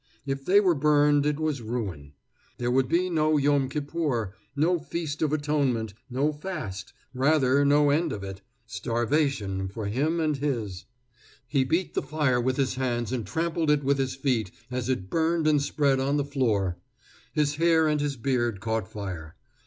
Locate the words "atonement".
5.31-5.93